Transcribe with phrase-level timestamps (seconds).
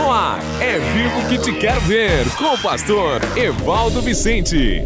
[0.00, 4.82] No ar, é vivo que te quero ver, com o pastor Evaldo Vicente.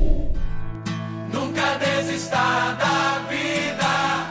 [1.33, 2.37] Nunca desista
[2.77, 4.29] da vida.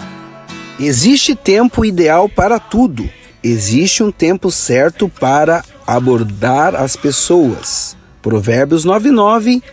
[0.78, 3.10] Existe tempo ideal para tudo.
[3.42, 7.96] Existe um tempo certo para abordar as pessoas.
[8.22, 9.64] Provérbios 9:9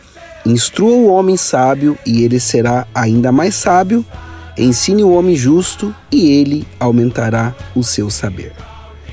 [0.47, 4.07] Instrua o homem sábio e ele será ainda mais sábio.
[4.57, 8.70] Ensine o homem justo e ele aumentará o seu saber.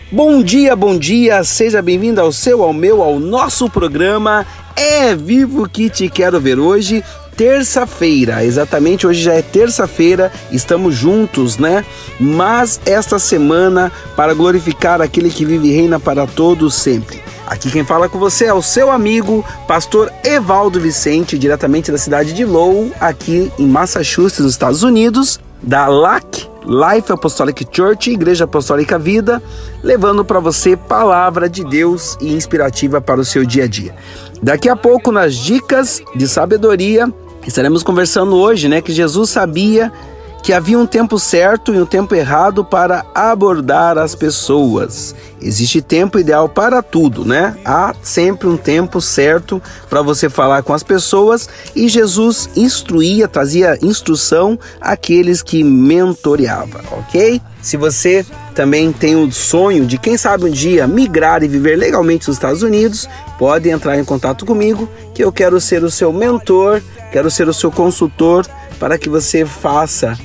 [0.09, 5.67] Bom dia, bom dia, seja bem-vindo ao seu, ao meu, ao nosso programa É Vivo
[5.67, 7.03] que Te Quero Ver hoje,
[7.35, 11.83] terça-feira, exatamente hoje já é terça-feira, estamos juntos, né?
[12.17, 17.21] Mas esta semana para glorificar aquele que vive e reina para todos sempre.
[17.45, 22.31] Aqui quem fala com você é o seu amigo, pastor Evaldo Vicente, diretamente da cidade
[22.31, 28.99] de Lowell, aqui em Massachusetts, nos Estados Unidos, da LAC, Life Apostolic Church, Igreja Apostólica
[28.99, 29.41] Vida,
[29.83, 33.95] levando para você palavra de Deus e inspirativa para o seu dia a dia.
[34.41, 37.11] Daqui a pouco, nas dicas de sabedoria,
[37.45, 39.91] estaremos conversando hoje, né, que Jesus sabia
[40.47, 45.13] que havia um tempo certo e um tempo errado para abordar as pessoas.
[45.41, 47.57] Existe tempo ideal para tudo, né?
[47.65, 53.77] Há sempre um tempo certo para você falar com as pessoas e Jesus instruía, trazia
[53.81, 57.41] instrução àqueles que mentoreava, ok?
[57.61, 62.25] Se você também tem o sonho de, quem sabe, um dia migrar e viver legalmente
[62.25, 63.05] nos Estados Unidos,
[63.37, 67.53] pode entrar em contato comigo, que eu quero ser o seu mentor, quero ser o
[67.53, 68.47] seu consultor
[68.79, 70.17] para que você faça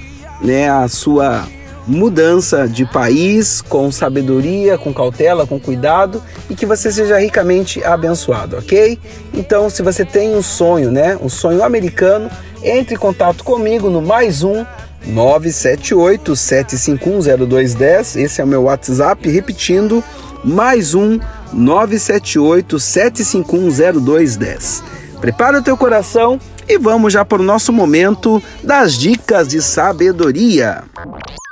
[0.42, 1.46] né, a sua
[1.86, 8.56] mudança de país com sabedoria, com cautela, com cuidado e que você seja ricamente abençoado,
[8.56, 8.98] ok?
[9.34, 12.30] Então, se você tem um sonho, né, um sonho americano,
[12.62, 14.64] entre em contato comigo no mais um
[15.06, 18.20] 978 7510210.
[18.20, 20.02] Esse é o meu WhatsApp, repetindo,
[20.44, 21.18] mais um
[21.52, 24.82] 978 7510210.
[25.22, 26.36] Prepara o teu coração
[26.68, 30.82] e vamos já para o nosso momento das dicas de sabedoria.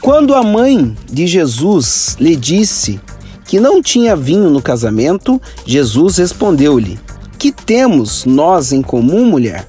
[0.00, 3.00] Quando a mãe de Jesus lhe disse
[3.44, 6.98] que não tinha vinho no casamento, Jesus respondeu-lhe:
[7.38, 9.66] Que temos nós em comum, mulher?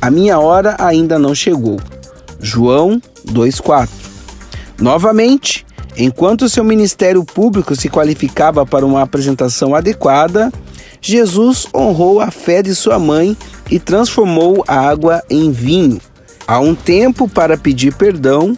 [0.00, 1.78] A minha hora ainda não chegou.
[2.40, 3.88] João 2,4
[4.80, 5.66] Novamente,
[5.96, 10.52] enquanto seu ministério público se qualificava para uma apresentação adequada,
[11.00, 13.36] Jesus honrou a fé de sua mãe
[13.70, 16.00] e transformou a água em vinho.
[16.46, 18.56] Há um tempo para pedir perdão,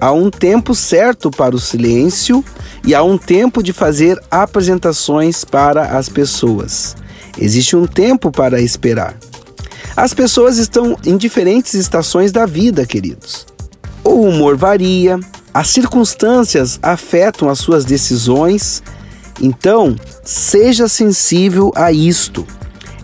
[0.00, 2.44] há um tempo certo para o silêncio
[2.84, 6.96] e há um tempo de fazer apresentações para as pessoas.
[7.38, 9.16] Existe um tempo para esperar.
[9.96, 13.46] As pessoas estão em diferentes estações da vida, queridos.
[14.04, 15.18] O humor varia,
[15.52, 18.82] as circunstâncias afetam as suas decisões,
[19.40, 22.46] então seja sensível a isto.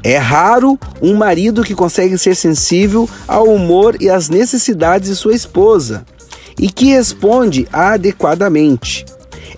[0.07, 5.35] É raro um marido que consegue ser sensível ao humor e às necessidades de sua
[5.35, 6.07] esposa
[6.57, 9.05] e que responde adequadamente.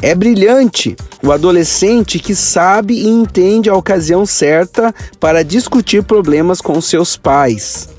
[0.00, 6.81] É brilhante o adolescente que sabe e entende a ocasião certa para discutir problemas com
[6.81, 7.91] seus pais.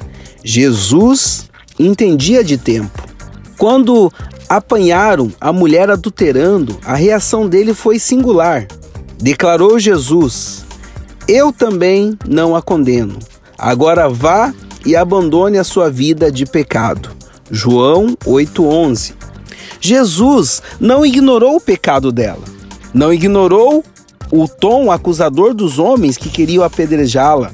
[0.44, 1.48] Jesus
[1.78, 3.04] entendia de tempo.
[3.60, 4.12] Quando
[4.50, 8.66] apanharam a mulher adulterando, a reação dele foi singular.
[9.22, 10.66] Declarou Jesus:
[11.32, 13.20] Eu também não a condeno.
[13.56, 14.52] Agora vá
[14.84, 17.12] e abandone a sua vida de pecado.
[17.52, 19.14] João 8:11.
[19.80, 22.42] Jesus não ignorou o pecado dela,
[22.92, 23.86] não ignorou
[24.32, 27.52] o tom acusador dos homens que queriam apedrejá-la.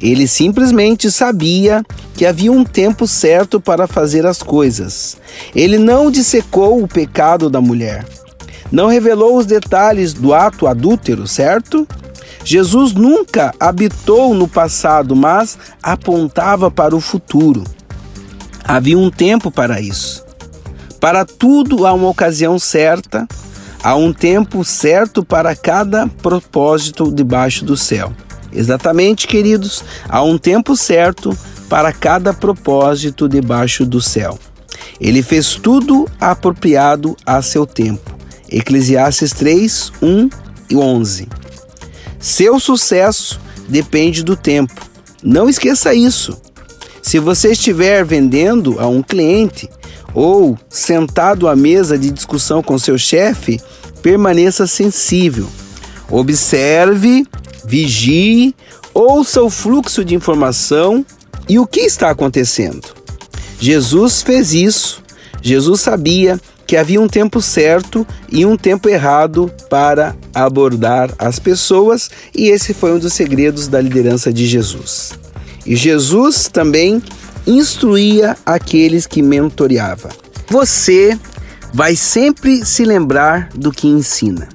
[0.00, 1.84] Ele simplesmente sabia
[2.14, 5.18] que havia um tempo certo para fazer as coisas.
[5.54, 8.06] Ele não dissecou o pecado da mulher.
[8.72, 11.86] Não revelou os detalhes do ato adúltero, certo?
[12.46, 17.64] Jesus nunca habitou no passado, mas apontava para o futuro.
[18.62, 20.24] Havia um tempo para isso.
[21.00, 23.26] Para tudo há uma ocasião certa,
[23.82, 28.12] há um tempo certo para cada propósito debaixo do céu.
[28.52, 31.36] Exatamente, queridos, há um tempo certo
[31.68, 34.38] para cada propósito debaixo do céu.
[35.00, 38.16] Ele fez tudo apropriado a seu tempo.
[38.48, 40.30] Eclesiastes 3, 1
[40.70, 41.45] e 11.
[42.26, 43.38] Seu sucesso
[43.68, 44.74] depende do tempo.
[45.22, 46.36] Não esqueça isso.
[47.00, 49.70] Se você estiver vendendo a um cliente
[50.12, 53.60] ou sentado à mesa de discussão com seu chefe,
[54.02, 55.48] permaneça sensível.
[56.10, 57.24] Observe,
[57.64, 58.56] vigie,
[58.92, 61.06] ouça o fluxo de informação
[61.48, 62.88] e o que está acontecendo.
[63.60, 65.00] Jesus fez isso.
[65.40, 72.10] Jesus sabia que havia um tempo certo e um tempo errado para abordar as pessoas,
[72.34, 75.12] e esse foi um dos segredos da liderança de Jesus.
[75.64, 77.02] E Jesus também
[77.46, 80.10] instruía aqueles que mentoreava.
[80.48, 81.18] Você
[81.72, 84.48] vai sempre se lembrar do que ensina.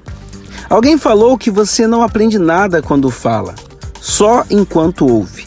[0.68, 3.54] Alguém falou que você não aprende nada quando fala,
[4.00, 5.46] só enquanto ouve.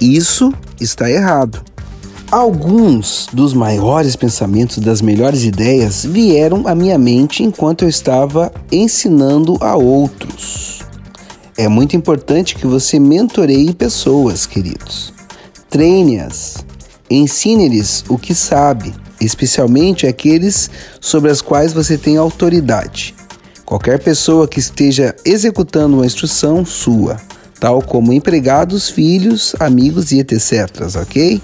[0.00, 1.62] Isso está errado.
[2.32, 9.58] Alguns dos maiores pensamentos, das melhores ideias vieram à minha mente enquanto eu estava ensinando
[9.60, 10.80] a outros.
[11.58, 15.12] É muito importante que você mentoreie pessoas, queridos.
[15.68, 16.64] Treine-as,
[17.10, 20.70] ensine-lhes o que sabe, especialmente aqueles
[21.02, 23.14] sobre as quais você tem autoridade.
[23.66, 27.20] Qualquer pessoa que esteja executando uma instrução sua,
[27.60, 31.42] tal como empregados, filhos, amigos e etc, ok?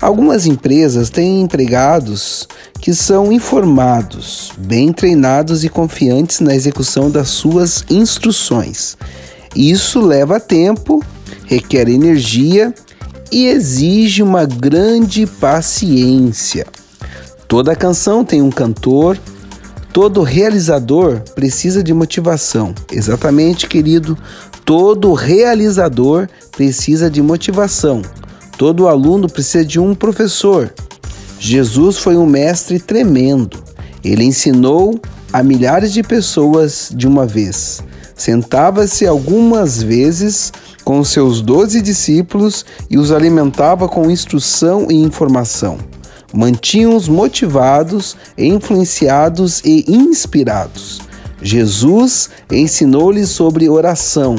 [0.00, 2.46] Algumas empresas têm empregados
[2.80, 8.96] que são informados, bem treinados e confiantes na execução das suas instruções.
[9.56, 11.02] Isso leva tempo,
[11.46, 12.72] requer energia
[13.32, 16.66] e exige uma grande paciência.
[17.48, 19.18] Toda canção tem um cantor,
[19.92, 22.72] todo realizador precisa de motivação.
[22.92, 24.16] Exatamente, querido,
[24.64, 28.02] todo realizador precisa de motivação.
[28.58, 30.74] Todo aluno precisa de um professor.
[31.38, 33.62] Jesus foi um mestre tremendo.
[34.02, 35.00] Ele ensinou
[35.32, 37.80] a milhares de pessoas de uma vez.
[38.16, 45.78] Sentava-se algumas vezes com seus doze discípulos e os alimentava com instrução e informação.
[46.34, 51.00] Mantinha-os motivados, influenciados e inspirados.
[51.40, 54.34] Jesus ensinou-lhes sobre oração.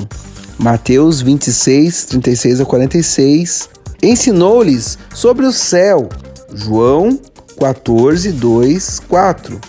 [0.58, 3.79] Mateus 26, 36 a 46.
[4.02, 6.10] Ensinou-lhes sobre o céu.
[6.54, 7.20] João
[7.60, 9.60] 14, 2, 4.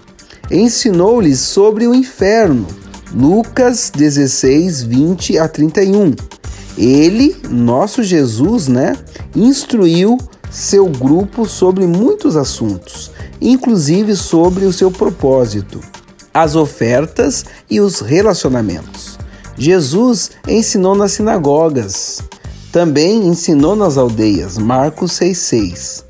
[0.50, 2.66] Ensinou-lhes sobre o inferno.
[3.12, 6.14] Lucas 16, 20 a 31.
[6.78, 8.96] Ele, nosso Jesus, né,
[9.34, 10.16] instruiu
[10.50, 13.10] seu grupo sobre muitos assuntos.
[13.40, 15.80] inclusive sobre o seu propósito,
[16.32, 19.18] as ofertas e os relacionamentos.
[19.56, 22.20] Jesus ensinou nas sinagogas,
[22.72, 26.04] também ensinou nas aldeias, Marcos 6,6.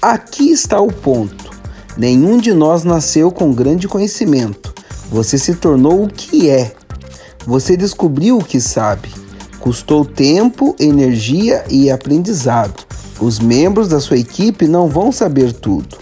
[0.00, 1.50] Aqui está o ponto:
[1.96, 4.72] nenhum de nós nasceu com grande conhecimento.
[5.10, 6.72] Você se tornou o que é.
[7.46, 9.10] Você descobriu o que sabe.
[9.58, 12.86] Custou tempo, energia e aprendizado.
[13.20, 15.98] Os membros da sua equipe não vão saber tudo.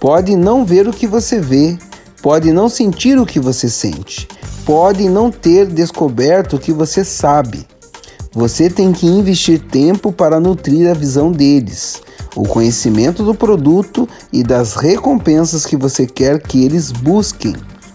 [0.00, 1.76] Pode não ver o que você vê,
[2.22, 4.26] pode não sentir o que você sente,
[4.64, 7.66] pode não ter descoberto o que você sabe.
[8.34, 12.00] Você tem que investir tempo para nutrir a visão deles,
[12.34, 17.54] o conhecimento do produto e das recompensas que você quer que eles busquem.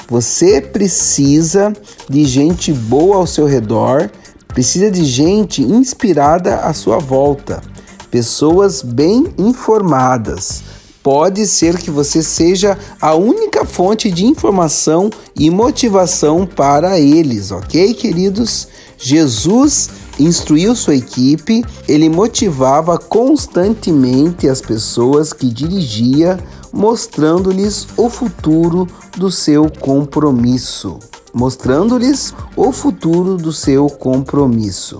[0.09, 1.73] Você precisa
[2.09, 4.09] de gente boa ao seu redor,
[4.47, 7.61] precisa de gente inspirada à sua volta
[8.09, 10.63] pessoas bem informadas.
[11.03, 17.93] Pode ser que você seja a única fonte de informação e motivação para eles, ok,
[17.93, 18.67] queridos?
[18.97, 19.89] Jesus
[20.19, 26.39] instruiu sua equipe, ele motivava constantemente as pessoas que dirigia,
[26.71, 30.99] mostrando-lhes o futuro do seu compromisso.
[31.33, 34.99] Mostrando-lhes o futuro do seu compromisso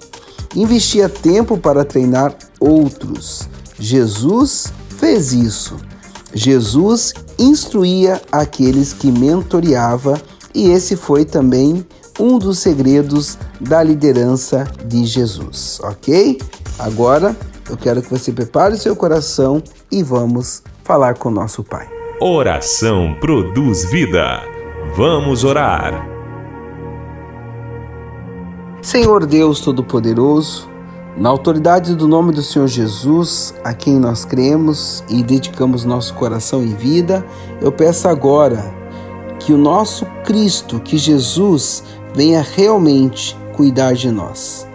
[0.55, 3.47] investia tempo para treinar outros.
[3.79, 5.77] Jesus fez isso.
[6.33, 10.19] Jesus instruía aqueles que mentoreava
[10.53, 11.85] e esse foi também
[12.19, 16.39] um dos segredos da liderança de Jesus, ok?
[16.79, 17.35] Agora
[17.69, 19.61] eu quero que você prepare o seu coração
[19.91, 21.87] e vamos falar com nosso Pai.
[22.21, 24.41] Oração produz vida.
[24.95, 26.07] Vamos orar.
[28.81, 30.69] Senhor Deus Todo-Poderoso,
[31.17, 36.63] na autoridade do nome do Senhor Jesus, a quem nós cremos e dedicamos nosso coração
[36.63, 37.25] e vida,
[37.59, 38.63] eu peço agora
[39.39, 41.83] que o nosso Cristo, que Jesus,
[42.13, 44.67] venha realmente cuidar de nós.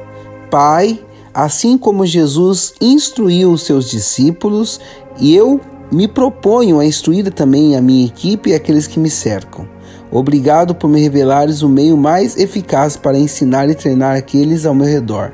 [0.51, 1.01] Pai,
[1.33, 4.81] assim como Jesus instruiu os seus discípulos,
[5.19, 5.61] e eu
[5.91, 9.69] me proponho a instruir também a minha equipe e aqueles que me cercam.
[10.11, 14.87] Obrigado por me revelares o meio mais eficaz para ensinar e treinar aqueles ao meu
[14.87, 15.33] redor.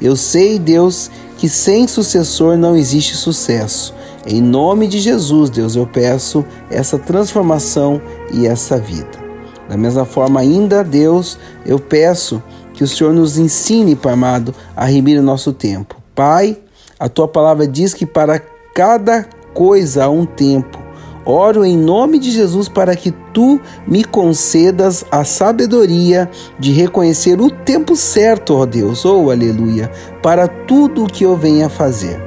[0.00, 3.94] Eu sei, Deus, que sem sucessor não existe sucesso.
[4.26, 8.00] Em nome de Jesus, Deus, eu peço essa transformação
[8.32, 9.22] e essa vida.
[9.68, 12.42] Da mesma forma, ainda, Deus, eu peço
[12.82, 15.96] que o Senhor nos ensine, Pai amado, a remir o nosso tempo.
[16.16, 16.58] Pai,
[16.98, 18.40] a tua palavra diz que para
[18.74, 19.24] cada
[19.54, 20.82] coisa há um tempo
[21.24, 27.48] Oro em nome de Jesus para que tu me concedas a sabedoria de reconhecer o
[27.48, 29.88] tempo certo, ó Deus, oh aleluia,
[30.20, 32.20] para tudo o que eu venha fazer.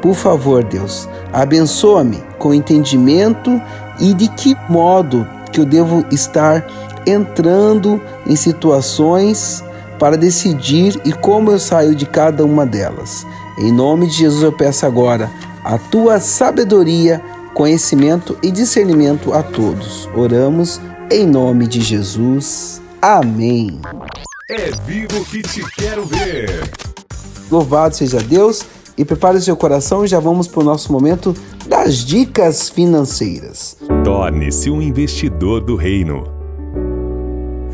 [0.00, 3.60] Por favor, Deus, abençoa-me com entendimento
[3.98, 6.64] e de que modo que eu devo estar
[7.04, 9.64] entrando em situações
[9.98, 13.26] para decidir e como eu saio de cada uma delas.
[13.58, 15.30] Em nome de Jesus eu peço agora
[15.64, 17.22] a tua sabedoria
[17.56, 20.06] conhecimento e discernimento a todos.
[20.14, 20.78] Oramos
[21.10, 22.82] em nome de Jesus.
[23.00, 23.80] Amém.
[24.50, 26.70] É vivo que te quero ver.
[27.50, 28.64] Louvado seja Deus
[28.98, 31.34] e prepare o seu coração e já vamos para o nosso momento
[31.66, 33.78] das dicas financeiras.
[34.04, 36.35] Torne-se um investidor do reino.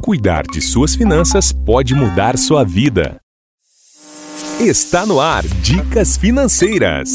[0.00, 3.20] Cuidar de suas finanças pode mudar sua vida.
[4.60, 7.08] Está no ar Dicas Financeiras.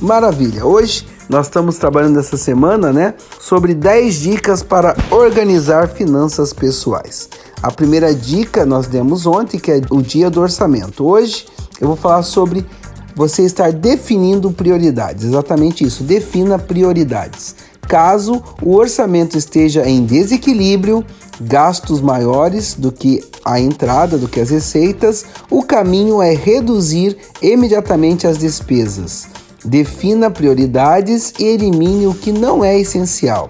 [0.00, 0.66] Maravilha!
[0.66, 7.28] Hoje nós estamos trabalhando essa semana, né, sobre 10 dicas para organizar finanças pessoais.
[7.62, 11.06] A primeira dica nós demos ontem, que é o dia do orçamento.
[11.06, 11.46] Hoje
[11.80, 12.66] eu vou falar sobre
[13.14, 15.24] você estar definindo prioridades.
[15.24, 17.56] Exatamente isso, defina prioridades.
[17.88, 21.04] Caso o orçamento esteja em desequilíbrio,
[21.40, 28.26] gastos maiores do que a entrada, do que as receitas, o caminho é reduzir imediatamente
[28.26, 29.28] as despesas.
[29.64, 33.48] Defina prioridades e elimine o que não é essencial.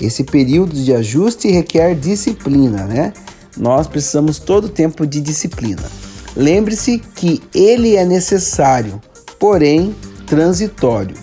[0.00, 3.12] Esse período de ajuste requer disciplina, né?
[3.56, 5.82] Nós precisamos todo tempo de disciplina.
[6.36, 9.00] Lembre-se que ele é necessário,
[9.40, 9.94] porém
[10.26, 11.16] transitório.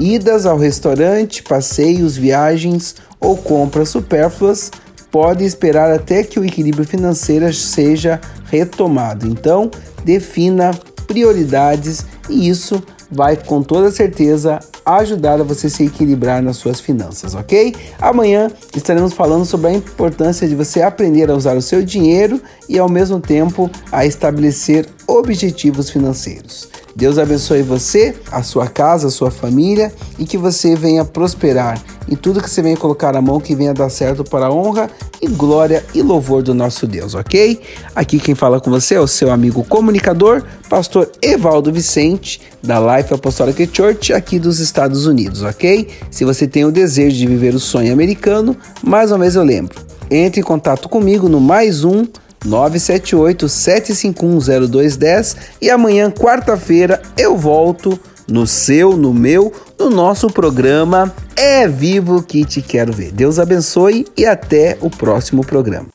[0.00, 4.70] Idas ao restaurante, passeios, viagens ou compras supérfluas
[5.16, 8.20] podem esperar até que o equilíbrio financeiro seja
[8.50, 9.26] retomado.
[9.26, 9.70] Então,
[10.04, 10.72] defina
[11.06, 17.34] prioridades e isso vai com toda certeza ajudar a você se equilibrar nas suas finanças,
[17.34, 17.74] ok?
[17.98, 22.78] Amanhã estaremos falando sobre a importância de você aprender a usar o seu dinheiro e
[22.78, 26.68] ao mesmo tempo a estabelecer objetivos financeiros.
[26.96, 32.16] Deus abençoe você, a sua casa, a sua família e que você venha prosperar em
[32.16, 34.88] tudo que você venha colocar na mão, que venha dar certo para a honra
[35.20, 37.60] e glória e louvor do nosso Deus, ok?
[37.94, 43.12] Aqui quem fala com você é o seu amigo comunicador, pastor Evaldo Vicente, da Life
[43.12, 45.88] Apostolic Church, aqui dos Estados Unidos, ok?
[46.10, 49.78] Se você tem o desejo de viver o sonho americano, mais uma vez eu lembro,
[50.10, 52.06] entre em contato comigo no mais um
[52.46, 57.96] 978-7510210 e amanhã, quarta-feira, eu volto
[58.28, 63.12] no seu, no meu, no nosso programa É Vivo que Te Quero Ver.
[63.12, 65.88] Deus abençoe e até o próximo programa.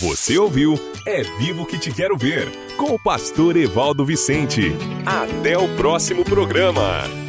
[0.00, 4.72] Você ouviu É Vivo que Te Quero Ver com o pastor Evaldo Vicente.
[5.04, 7.21] Até o próximo programa.